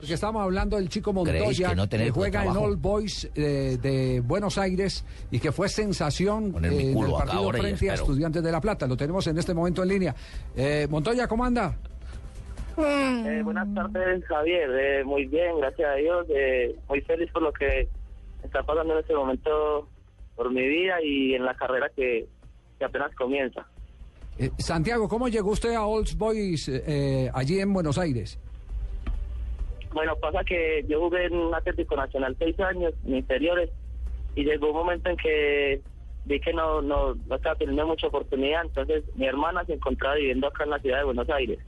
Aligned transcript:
Porque 0.00 0.14
estamos 0.14 0.42
hablando 0.42 0.78
del 0.78 0.88
chico 0.88 1.12
Montoya 1.12 1.68
que 1.70 1.76
no 1.76 2.12
juega 2.14 2.46
en? 2.46 2.56
All 2.56 2.76
Boys 2.76 3.28
eh, 3.34 3.76
de 3.82 4.20
Buenos 4.20 4.56
Aires 4.56 5.04
y 5.30 5.38
que 5.38 5.52
fue 5.52 5.68
sensación 5.68 6.54
eh, 6.64 6.68
en 6.68 6.96
el 6.96 7.14
acá 7.14 7.26
partido 7.26 7.50
frente 7.50 7.90
a. 7.90 7.94
Estudiantes 7.94 8.42
de 8.42 8.50
La 8.50 8.62
Plata. 8.62 8.86
Lo 8.86 8.96
tenemos 8.96 9.26
en 9.26 9.36
este 9.36 9.52
momento 9.52 9.82
en 9.82 9.88
línea. 9.90 10.14
Eh, 10.56 10.86
Montoya, 10.88 11.28
¿cómo 11.28 11.44
anda? 11.44 11.76
Eh, 12.78 13.42
buenas 13.44 13.68
tardes, 13.74 14.24
Javier. 14.24 14.70
Eh, 14.70 15.04
muy 15.04 15.26
bien, 15.26 15.58
gracias 15.58 15.90
a 15.90 15.94
Dios. 15.96 16.26
Eh, 16.30 16.74
muy 16.88 17.02
feliz 17.02 17.30
por 17.30 17.42
lo 17.42 17.52
que 17.52 17.86
está 18.42 18.62
pasando 18.62 18.94
en 18.94 19.00
este 19.00 19.14
momento 19.14 19.86
por 20.34 20.50
mi 20.50 20.66
vida 20.66 20.94
y 21.04 21.34
en 21.34 21.44
la 21.44 21.54
carrera 21.54 21.90
que, 21.94 22.26
que 22.78 22.84
apenas 22.86 23.14
comienza. 23.16 23.66
Eh, 24.38 24.50
Santiago, 24.56 25.10
¿cómo 25.10 25.28
llegó 25.28 25.50
usted 25.50 25.74
a 25.74 25.84
All 25.84 26.06
Boys 26.16 26.70
eh, 26.72 27.30
allí 27.34 27.60
en 27.60 27.74
Buenos 27.74 27.98
Aires? 27.98 28.38
Bueno, 29.92 30.16
pasa 30.16 30.44
que 30.44 30.84
yo 30.88 31.00
jugué 31.00 31.26
en 31.26 31.36
un 31.36 31.54
Atlético 31.54 31.96
Nacional 31.96 32.36
seis 32.38 32.58
años, 32.60 32.94
en 33.06 33.16
inferiores, 33.16 33.70
y 34.34 34.44
llegó 34.44 34.70
un 34.70 34.76
momento 34.76 35.10
en 35.10 35.16
que 35.16 35.80
vi 36.24 36.38
que 36.40 36.52
no, 36.52 36.80
no, 36.80 37.14
no 37.14 37.34
estaba 37.34 37.56
teniendo 37.56 37.86
mucha 37.86 38.06
oportunidad. 38.06 38.62
Entonces, 38.64 39.04
mi 39.16 39.26
hermana 39.26 39.64
se 39.64 39.74
encontraba 39.74 40.14
viviendo 40.14 40.46
acá 40.46 40.64
en 40.64 40.70
la 40.70 40.78
ciudad 40.78 40.98
de 40.98 41.04
Buenos 41.04 41.28
Aires, 41.30 41.58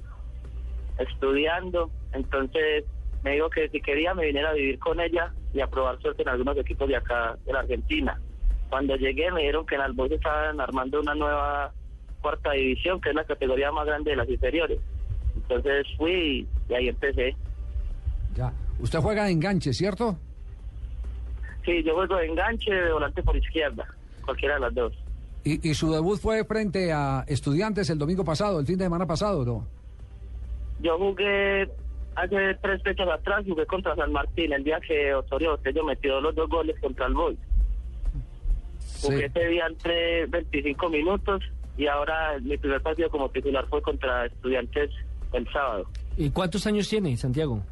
estudiando. 0.99 1.91
Entonces, 2.13 2.85
me 3.25 3.33
dijo 3.33 3.51
que 3.51 3.69
si 3.69 3.81
quería 3.81 4.15
me 4.15 4.27
viniera 4.27 4.51
a 4.51 4.55
vivir 4.55 4.79
con 4.79 5.01
ella 5.01 5.33
y 5.53 5.61
a 5.61 5.67
probar 5.67 6.01
suerte 6.01 6.23
en 6.23 6.29
algunos 6.29 6.57
equipos 6.59 6.89
de 6.89 6.97
acá, 6.97 7.37
de 7.45 7.53
la 7.53 7.61
Argentina. 7.61 8.21
Cuando 8.69 8.97
llegué, 8.97 9.31
me 9.31 9.41
dijeron 9.41 9.67
que 9.67 9.75
en 9.75 9.83
Alboy 9.83 10.15
estaban 10.15 10.61
armando 10.61 11.01
una 11.01 11.15
nueva 11.15 11.73
cuarta 12.21 12.53
división, 12.53 13.01
que 13.01 13.11
es 13.11 13.15
la 13.15 13.25
categoría 13.25 13.71
más 13.71 13.87
grande 13.87 14.13
de 14.13 14.17
las 14.17 14.29
inferiores. 14.29 14.79
Entonces 15.35 15.87
fui 15.97 16.47
y 16.69 16.75
ahí 16.75 16.89
empecé. 16.89 17.37
Ya. 18.35 18.53
Usted 18.81 18.99
juega 19.01 19.25
de 19.25 19.33
enganche, 19.33 19.73
¿cierto? 19.73 20.17
Sí, 21.65 21.83
yo 21.85 21.95
juego 21.95 22.17
de 22.17 22.27
enganche 22.27 22.73
de 22.73 22.93
volante 22.93 23.23
por 23.23 23.37
izquierda, 23.37 23.87
cualquiera 24.25 24.55
de 24.55 24.61
las 24.61 24.75
dos. 24.75 24.93
Y, 25.45 25.69
y 25.69 25.75
su 25.75 25.93
debut 25.93 26.19
fue 26.19 26.45
frente 26.45 26.93
a 26.93 27.25
Estudiantes 27.27 27.91
el 27.91 27.99
domingo 27.99 28.25
pasado, 28.25 28.61
el 28.61 28.67
fin 28.67 28.79
de 28.79 28.85
semana 28.85 29.07
pasado, 29.07 29.45
¿no? 29.45 29.67
Yo 30.81 30.99
jugué 30.99 31.69
hace 32.17 32.55
tres 32.61 32.83
fechas 32.83 33.09
atrás, 33.09 33.45
jugué 33.47 33.67
contra 33.67 33.95
San 33.95 34.13
Martín, 34.13 34.53
el 34.53 34.65
día 34.65 34.81
que 34.81 35.15
Osorio 35.15 35.53
Botello 35.53 35.85
metió 35.85 36.21
los 36.21 36.35
dos 36.35 36.49
goles 36.49 36.77
contra 36.81 37.07
el 37.07 37.15
Boy. 37.15 37.39
Jugué 39.01 39.27
ese 39.27 39.47
día 39.47 39.67
entre 39.67 40.27
25 40.27 40.89
minutos 40.89 41.43
y 41.77 41.87
ahora 41.87 42.39
mi 42.41 42.57
primer 42.57 42.81
partido 42.83 43.11
como 43.11 43.29
titular 43.31 43.67
fue 43.69 43.83
contra 43.83 44.27
Estudiantes 44.27 44.91
el 45.33 45.51
sábado. 45.53 45.87
¿Y 46.17 46.31
cuántos 46.31 46.67
años 46.67 46.89
tiene, 46.89 47.17
Santiago? 47.17 47.63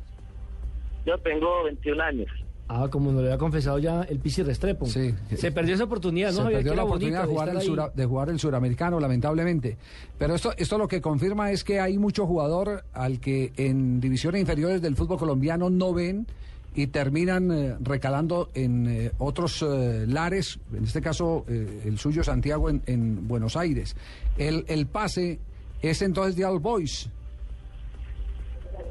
Yo 1.07 1.19
tengo 1.19 1.65
21 1.65 2.03
años. 2.03 2.29
Ah, 2.73 2.87
como 2.89 3.07
nos 3.11 3.23
lo 3.23 3.27
había 3.27 3.39
confesado 3.39 3.81
ya 3.81 4.03
el 4.03 4.21
Pisi 4.21 4.45
Restrepo. 4.45 4.87
Sí. 4.87 5.13
Se 5.35 5.51
perdió 5.51 5.75
esa 5.75 5.85
oportunidad, 5.85 6.31
¿no? 6.33 6.45
Se 6.47 6.51
perdió 6.53 6.71
Que 6.71 6.77
la 6.77 6.85
oportunidad 6.85 7.23
de 7.23 7.27
jugar, 7.29 7.49
el 7.49 7.61
sura- 7.63 7.91
de 7.93 8.07
jugar 8.07 8.29
el 8.31 8.39
suramericano, 8.39 9.01
lamentablemente. 9.01 9.77
Pero 10.17 10.37
esto, 10.37 10.53
esto 10.57 10.79
lo 10.79 10.87
que 10.87 11.01
confirma 11.01 11.51
es 11.51 11.65
que 11.65 11.81
hay 11.81 11.99
mucho 11.99 12.27
jugador 12.29 12.85
al 12.93 13.19
que 13.19 13.53
en 13.57 14.01
divisiones 14.01 14.41
inferiores 14.43 14.81
del 14.83 14.95
fútbol 14.95 15.19
colombiano 15.19 15.69
no 15.69 15.93
ven 15.93 16.29
y 16.73 16.87
terminan 16.87 17.51
eh, 17.51 17.75
recalando 17.81 18.51
en 18.55 18.87
eh, 18.87 19.11
otros 19.19 19.63
eh, 19.63 20.05
lares, 20.07 20.61
en 20.73 20.85
este 20.85 21.01
caso 21.01 21.45
eh, 21.49 21.83
el 21.87 21.99
suyo 21.99 22.23
Santiago 22.23 22.71
en, 22.71 22.83
en 22.87 23.27
Buenos 23.27 23.57
Aires. 23.57 23.97
El, 24.39 24.65
el 24.69 24.87
pase 24.87 25.41
es 25.83 26.03
entonces 26.03 26.37
de 26.37 26.45
All 26.45 26.61
Boys. 26.61 27.11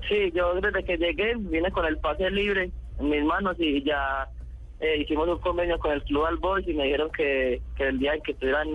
Sí, 0.10 0.32
yo 0.34 0.56
desde 0.56 0.84
que 0.84 0.98
llegué 0.98 1.36
vine 1.38 1.72
con 1.72 1.86
el 1.86 1.98
pase 2.00 2.30
libre 2.32 2.72
en 3.00 3.10
mis 3.10 3.24
manos 3.24 3.56
y 3.60 3.84
ya 3.84 4.28
eh, 4.80 4.98
hicimos 5.02 5.30
un 5.30 5.38
convenio 5.38 5.78
con 5.78 5.92
el 5.92 6.04
Club 6.04 6.26
Alboys 6.26 6.68
y 6.68 6.74
me 6.74 6.86
dijeron 6.86 7.12
que, 7.16 7.62
que 7.78 7.88
el 7.88 8.00
día 8.00 8.16
en 8.16 8.22
que 8.24 8.32
estuvieran 8.32 8.68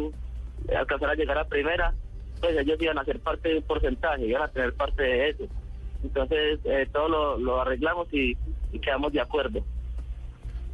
alcanzar 0.78 1.11
a 1.11 1.14
llegar 1.14 1.36
a 1.36 1.44
primera, 1.44 1.92
pues 2.40 2.56
ellos 2.56 2.80
iban 2.80 2.98
a 2.98 3.05
ser 3.05 3.18
parte 3.18 3.48
de 3.48 3.56
un 3.58 3.62
porcentaje, 3.64 4.27
iban 4.27 4.42
a 4.42 4.48
tener 4.48 4.73
parte 4.74 5.02
de 5.02 5.30
eso. 5.30 5.44
Entonces 6.05 6.61
eh, 6.64 6.89
todo 6.92 7.08
lo, 7.08 7.39
lo 7.39 7.61
arreglamos 7.61 8.06
y, 8.14 8.36
y 8.73 8.78
quedamos 8.78 9.12
de 9.12 9.20
acuerdo. 9.20 9.61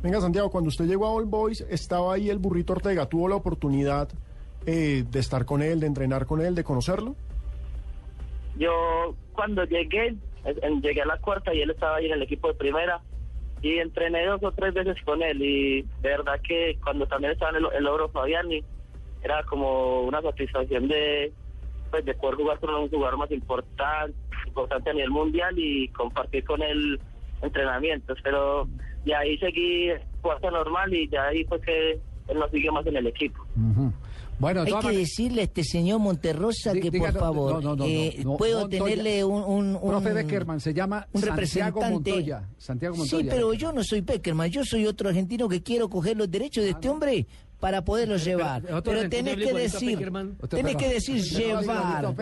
Venga, 0.02 0.20
Santiago, 0.20 0.50
cuando 0.50 0.68
usted 0.68 0.86
llegó 0.86 1.06
a 1.06 1.12
All 1.12 1.26
Boys, 1.26 1.60
estaba 1.70 2.14
ahí 2.14 2.30
el 2.30 2.38
burrito 2.38 2.74
Ortega. 2.74 3.06
¿Tuvo 3.06 3.28
la 3.28 3.36
oportunidad 3.36 4.08
eh, 4.66 5.04
de 5.10 5.18
estar 5.18 5.44
con 5.44 5.62
él, 5.62 5.80
de 5.80 5.86
entrenar 5.86 6.26
con 6.26 6.40
él, 6.40 6.54
de 6.54 6.64
conocerlo? 6.64 7.16
Yo 8.58 9.14
cuando 9.32 9.64
llegué, 9.64 10.16
llegué 10.82 11.02
a 11.02 11.06
la 11.06 11.18
cuarta 11.18 11.54
y 11.54 11.62
él 11.62 11.70
estaba 11.70 11.96
ahí 11.96 12.06
en 12.06 12.12
el 12.12 12.22
equipo 12.22 12.48
de 12.48 12.54
primera. 12.54 13.00
Y 13.62 13.76
entrené 13.78 14.24
dos 14.24 14.42
o 14.42 14.52
tres 14.52 14.72
veces 14.72 14.96
con 15.04 15.22
él. 15.22 15.42
Y 15.42 15.82
de 15.82 16.08
verdad 16.08 16.40
que 16.42 16.78
cuando 16.82 17.06
también 17.06 17.32
estaba 17.32 17.50
en 17.50 17.64
el, 17.64 17.66
el 17.74 17.86
Oro 17.86 18.08
Fabiani 18.08 18.64
era 19.22 19.42
como 19.44 20.02
una 20.02 20.22
satisfacción 20.22 20.88
de 20.88 21.32
pues 21.90 22.04
de 22.04 22.14
poder 22.14 22.36
jugar 22.36 22.58
con 22.60 22.74
un 22.74 22.88
jugador 22.88 23.18
más 23.18 23.30
importante, 23.30 24.14
importante 24.46 24.90
a 24.90 24.92
nivel 24.92 25.10
mundial 25.10 25.54
y 25.58 25.88
compartir 25.88 26.44
con 26.44 26.62
él 26.62 27.00
entrenamientos, 27.42 28.18
pero 28.22 28.68
de 29.04 29.14
ahí 29.14 29.38
seguí 29.38 29.90
cuarta 30.20 30.50
normal 30.50 30.92
y 30.94 31.08
ya 31.08 31.24
ahí 31.24 31.44
fue 31.44 31.60
que 31.60 31.92
él 32.28 32.38
no 32.38 32.48
siguió 32.48 32.72
más 32.72 32.86
en 32.86 32.96
el 32.96 33.06
equipo. 33.06 33.44
Bueno, 34.40 34.62
Hay 34.62 34.72
que 34.74 34.96
decirle 34.96 35.42
a 35.42 35.44
este 35.44 35.62
señor 35.62 36.00
Monterrosa 36.00 36.72
que, 36.72 36.90
por 36.90 37.12
favor, 37.12 37.62
no, 37.62 37.76
no, 37.76 37.76
no, 37.76 37.84
eh, 37.86 38.24
puedo 38.38 38.62
Montoya. 38.62 38.84
tenerle 38.84 39.22
un... 39.24 39.42
un, 39.44 39.76
un- 39.76 39.88
Profe 39.90 40.12
Beckerman, 40.14 40.58
se 40.60 40.72
llama 40.74 41.06
un 41.12 41.20
Santiago. 41.20 41.82
Montoya. 41.82 42.48
Santiago 42.56 42.96
Montoya. 42.96 43.22
Sí, 43.22 43.28
pero 43.30 43.52
yo 43.52 43.72
no 43.72 43.84
soy 43.84 44.00
Beckerman, 44.00 44.50
yo 44.50 44.64
soy 44.64 44.86
otro 44.86 45.10
argentino 45.10 45.48
que 45.48 45.62
quiero 45.62 45.88
coger 45.90 46.16
los 46.16 46.30
derechos 46.30 46.64
de 46.64 46.70
este 46.70 46.88
hombre 46.88 47.26
para 47.60 47.84
poderlo 47.84 48.16
llevar. 48.16 48.62
Pero 48.82 49.08
tenés 49.08 49.36
que 49.36 49.52
decir, 49.52 50.10
tenés 50.48 50.76
que 50.76 50.88
decir 50.88 51.22
llevar, 51.22 52.14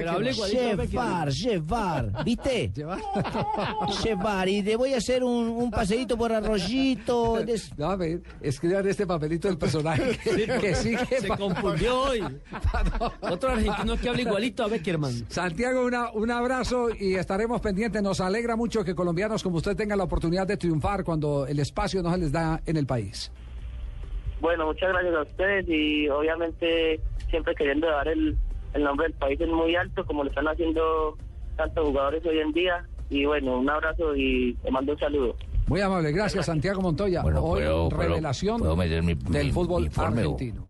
llevar, 0.51 1.31
llevar, 1.31 2.13
¿viste? 2.25 2.71
Llevar. 2.75 2.99
Llevar, 4.05 4.49
y 4.49 4.63
te 4.63 4.77
voy 4.77 4.95
a 4.95 4.99
hacer 4.99 5.23
un, 5.25 5.49
un 5.49 5.71
paseíto 5.71 6.17
por 6.17 6.33
arroyito. 6.33 7.43
des- 7.45 7.71
No, 7.79 7.91
a 7.91 7.97
ver, 7.97 8.21
escriban 8.41 8.87
este 8.89 9.07
papelito 9.07 9.49
del 9.49 9.57
personaje 9.59 10.19
que, 10.23 10.47
que 10.61 10.75
sigue. 10.75 10.99
Se 11.21 11.29
confundió 11.29 12.01
hoy. 12.03 12.23
Otro 13.21 13.51
argentino 13.51 13.97
que 13.97 14.09
habla 14.09 14.23
igualito 14.23 14.65
a 14.65 14.69
Beckerman. 14.69 15.27
Santiago, 15.29 15.85
una, 15.85 16.11
un 16.11 16.31
abrazo 16.31 16.89
y 16.99 17.15
estaremos 17.15 17.61
pendientes. 17.61 18.03
Nos 18.03 18.21
alegra 18.21 18.57
mucho 18.57 18.85
que 18.85 18.95
colombianos 18.95 19.43
como 19.43 19.59
usted 19.59 19.77
tengan 19.77 19.99
la 19.99 20.05
oportunidad 20.05 20.47
de 20.47 20.57
triunfar 20.57 21.05
cuando 21.05 21.47
el 21.47 21.59
espacio 21.61 22.03
no 22.03 22.11
se 22.13 22.19
les 22.19 22.33
da 22.33 22.61
en 22.67 22.77
el 22.77 22.87
país. 22.87 23.31
Bueno, 24.41 24.67
muchas 24.67 24.91
gracias 24.93 25.15
a 25.15 25.23
ustedes 25.23 25.69
y 25.69 26.09
obviamente 26.09 27.01
siempre 27.31 27.55
queriendo 27.55 27.89
dar 27.89 28.07
el, 28.09 28.37
el 28.75 28.83
nombre 28.85 29.07
del 29.09 29.15
país 29.17 29.41
en 29.41 29.53
muy 29.53 29.75
alto 29.75 30.05
como 30.07 30.23
lo 30.25 30.31
están 30.31 30.47
haciendo 30.49 31.17
tantos 31.57 31.87
jugadores 31.89 32.25
hoy 32.27 32.39
en 32.39 32.53
día. 32.53 32.87
Y 33.11 33.25
bueno, 33.25 33.59
un 33.59 33.69
abrazo 33.71 34.15
y 34.15 34.55
te 34.63 34.71
mando 34.71 34.93
un 34.93 34.99
saludo. 34.99 35.35
Muy 35.67 35.81
amable, 35.81 36.13
gracias 36.13 36.47
Santiago 36.47 36.81
Montoya. 36.81 37.23
Bueno, 37.23 37.43
Hoy 37.43 37.61
puedo- 37.61 37.91
revelación 37.91 38.59
puedo 38.59 38.77
meter 38.77 39.03
mi- 39.03 39.15
del 39.15 39.47
mi- 39.47 39.53
fútbol 39.53 39.83
mi 39.83 39.91
argentino. 39.97 40.67